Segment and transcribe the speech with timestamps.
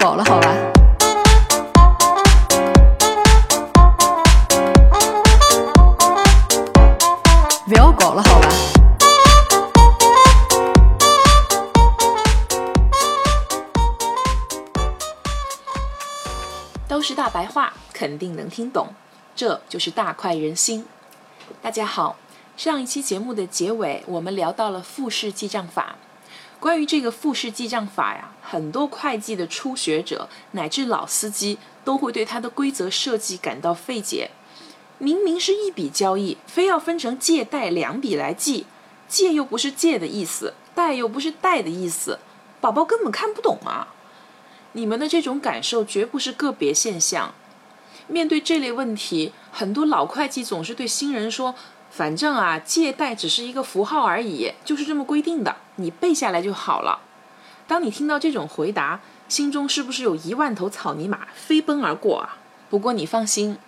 [0.00, 0.56] 搞了，好吧？
[7.68, 8.48] 不要搞了，好吧？
[16.88, 18.94] 都是大白话，肯定能听懂。
[19.36, 20.86] 这就是大快人心。
[21.60, 22.16] 大家好，
[22.56, 25.96] 上一期节目的结尾，我们聊到了复式记账法。
[26.60, 34.30] 关于这个复式记账法呀，很多会计的初学者乃至老司机都会对它的规则设计感到费解。
[34.98, 38.66] 明明是一笔交易，非要分成借贷两笔来记，
[39.08, 42.18] 借又不是借的意思，贷又不是贷的意思，
[42.60, 43.94] 宝宝根本看不懂啊！
[44.72, 47.32] 你们的这种感受绝不是个别现象。
[48.06, 51.54] 面对这类问题，很多老会计总是对新人说
[51.90, 57.00] ：“反正啊，借贷只是一个符号而已，就是这么规定的，你背下来就好了。”
[57.66, 62.38] 当你听到这种回答，心中是不是有一万头草泥马飞奔而过啊？
[62.68, 63.58] 不过你放心，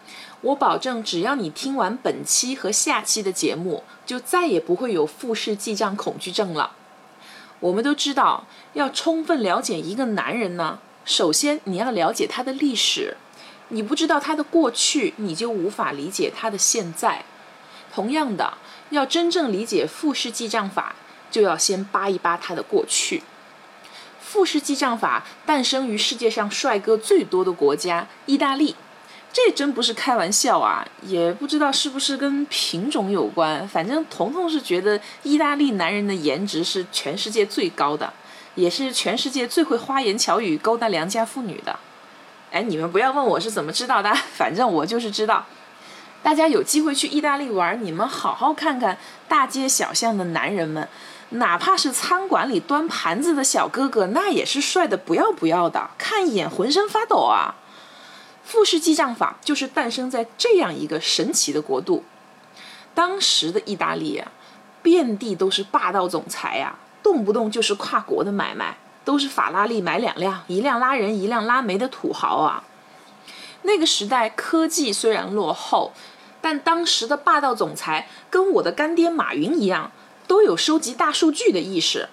[0.40, 6.72] 我保证，只要你听完本期和下期的节目，就再也不会有复式记账恐惧症了。
[7.60, 13.16] 我们都知道，要充分了解一个男人呢，首先你要了解他的历史。
[13.68, 17.24] 你不知道他的过去，你就无法理解他的现在。
[17.94, 18.54] 同样的，
[18.90, 20.94] 要真正理解复式记账法，
[21.30, 23.22] 就要先扒一扒他的过去。
[24.20, 28.74] 复式记账法诞生于世界上帅哥最多的国家——意大利。
[29.34, 30.86] 这真不是开玩笑啊！
[31.02, 38.12] 也不知道是不是跟品种有关，反正彤彤是觉得意大利男人的颜值是全世界最高的，
[38.54, 41.78] 也是全世界最会花言巧语勾搭良家妇女的。
[42.50, 45.46] 哎，你们不要问我是怎么知道的，反正我就是知道。
[46.22, 48.96] 大家有机会去意大利玩，你们好好看看
[49.28, 50.88] 大街小巷的男人们，
[51.30, 57.56] 哪怕是餐馆里端盘子的小哥哥，那也是帅的不要不要的，看一眼浑身发抖啊！
[58.44, 62.04] 复式记账法就是诞生在这样一个神奇的国度。
[62.94, 64.30] 当时的意大利啊，
[64.82, 68.78] 遍地都是霸道总裁呀，动不动就是跨国的买卖。
[69.04, 72.62] 都是法拉利买两辆，一辆拉人，一辆拉煤的土豪啊！
[73.62, 75.90] 那个时代科技虽然落后，
[76.42, 79.92] 但当时的霸道总裁跟我的干爹马云一样，
[80.26, 82.08] 都有收集大数据的意识。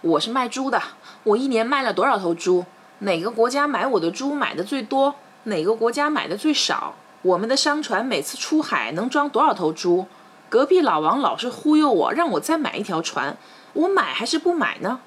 [0.00, 0.80] 我是卖猪的，
[1.24, 2.64] 我一年卖了多少头猪？
[3.00, 5.16] 哪个国家买我的猪买的最多？
[5.44, 6.94] 哪个国家买的最少？
[7.22, 10.06] 我们的商船每次出海能装多少头猪？
[10.48, 13.36] 隔壁老王老是忽悠我，让我再买一条船，
[13.72, 15.00] 我买还是不买呢？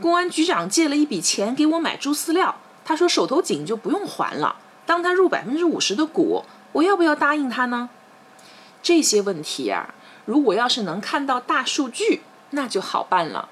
[0.00, 7.90] 公安局长借了一笔钱给我买猪饲料，他说手头紧就不用还了，当他入百分之五十的股，我要不要答应他呢？
[8.82, 9.94] 这些问题呀，
[10.24, 13.48] 如果要是能看到大数据，那就好办了。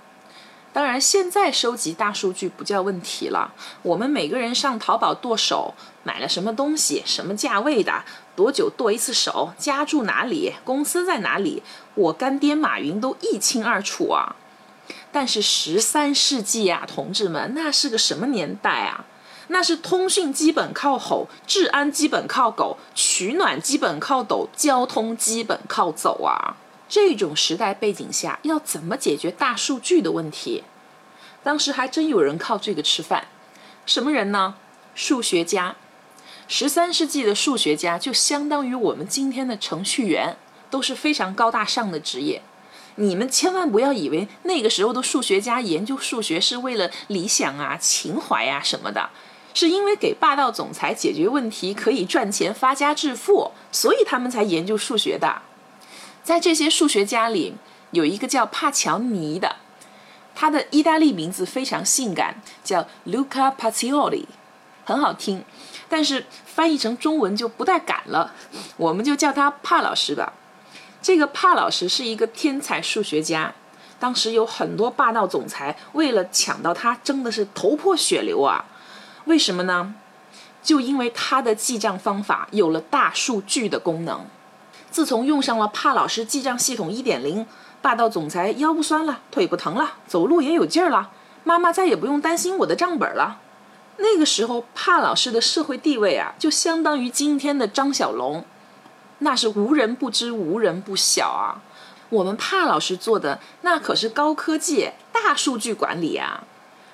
[0.73, 3.53] 当然，现在收集大数据不叫问题了。
[3.83, 8.05] 我们每个人上淘宝剁手，买了什么东西，什么价位的，
[8.37, 11.65] 多久剁一次手，家住哪里，公司在哪里，
[11.95, 14.37] 我干爹马云都一清二楚啊。
[15.11, 19.05] 但是十三世纪啊，同志们，那是个什么年代啊？
[19.53, 26.57] 那是通讯基本靠吼，治安基本靠狗，取暖基本靠抖，交通基本靠走啊！
[26.89, 30.63] 这种时代背景下，要怎么解决大数据的问题？
[31.43, 33.27] 当时还真有人靠这个吃饭。
[33.85, 34.55] 什么人呢？
[34.95, 35.75] 数学家。
[36.47, 40.37] 十三世纪的数学家就相当于我们今天的程序员，
[40.71, 42.43] 都是非常高大上的职业。
[42.97, 49.11] 你们千万不要以为那个时候的数学家研究数学是为了理想啊、情怀啊什么的，
[49.53, 55.43] 是因为给霸道总裁解决问题可以赚钱发家致富，所以他们才研究数学的。
[56.23, 57.55] 在这些数学家里，
[57.91, 59.57] 有一个叫帕乔尼的，
[60.35, 64.27] 他的意大利名字非常性感，叫 Luca Pacioli，
[64.85, 65.45] 很好听，
[65.89, 68.33] 但是翻译成中文就不带感了，
[68.77, 70.35] 我们就叫他帕老师吧。
[71.03, 73.55] 这个帕老师是一个天才数学家，
[73.99, 78.65] 当时有很多霸道总裁为了抢到他，争的是头破血流啊！
[79.31, 79.95] 为什么呢？
[80.61, 84.27] 就因为他的记账方法有了大数据的功能。
[84.91, 87.47] 自从用上了帕老师记账系统一点零，
[87.81, 91.11] 霸道总裁腰不酸了，腿不疼了，走路也有劲儿了，
[91.45, 93.39] 妈妈再也不用担心我的账本了。
[93.99, 98.45] 那个时候，帕老师的社会地位啊，就相当于今天的张小龙。
[99.21, 101.63] 那是无人不知，无人不晓啊！
[102.09, 106.43] 我们帕老师做的那可是高科技大数据管理啊！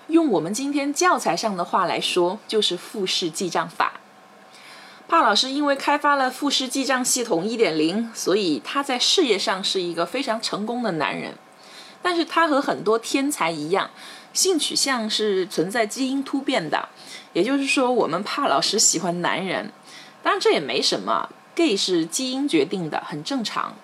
[0.08, 3.94] 用我们今天教材上的话来说，就是复式记账法。
[5.08, 11.34] 帕老师因为开发了复式记账系统一点零，所以他在事业上是一个非常成功的男人。
[12.02, 13.90] 但是他和很多天才一样，
[14.32, 16.88] 性取向是存在基因突变的，
[17.32, 19.72] 也就是说，我们帕老师喜欢男人，
[20.22, 23.74] 当然这也没什么，gay 是基因决定的，很正常。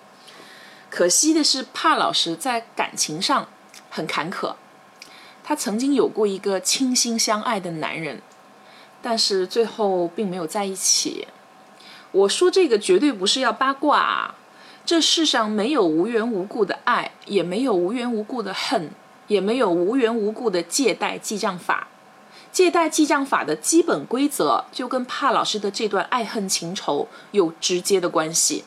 [0.89, 3.47] 可惜的是，帕老师在感情上
[3.89, 4.55] 很坎坷。
[5.53, 8.23] 他曾经有过一个倾心相爱的男人，
[9.03, 11.27] 但是最后并没有在一起。
[12.11, 14.35] 我说这个绝对不是要八卦，啊，
[14.83, 18.89] 这世上没有无缘无故的爱，也没有无缘无故的恨，
[19.27, 21.87] 也没有无缘无故的借贷记账法。
[22.51, 28.63] 借贷记账法的基本规则就跟帕老师的这段爱恨情仇有直接的关系。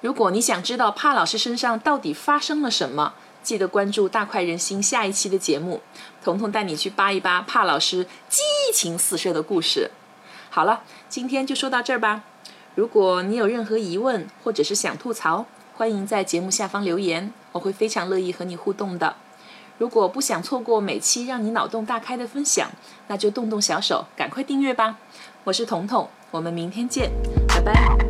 [0.00, 3.14] 如果你想知道帕老师身上到底发生了什么，
[3.44, 5.82] 记得关注大快人心下一期的节目，
[6.24, 8.40] 彤彤带你去扒一扒帕老师激
[8.72, 9.90] 情四射的故事。
[10.50, 12.22] 好了，今天就说到这儿吧。
[12.74, 19.16] 如果你有任何疑问或者是想吐槽，欢迎在节目下方留言，我会非常乐意和你互动的。
[19.76, 22.70] 如果不想错过每期让你脑洞大开的分享，
[23.08, 24.98] 那就动动小手，赶快订阅吧。
[25.44, 27.10] 我是彤彤，我们明天见，
[27.48, 28.03] 拜拜。